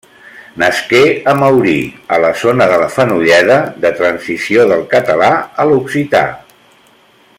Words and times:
Nasqué 0.61 1.01
a 1.33 1.35
Maurí, 1.41 1.75
a 2.17 2.19
la 2.23 2.31
zona 2.43 2.67
de 2.71 2.79
la 2.85 2.89
Fenolleda 2.95 3.59
de 3.85 3.93
transició 4.01 4.67
del 4.73 4.83
català 4.95 5.31
a 5.65 5.69
l'occità. 5.75 6.25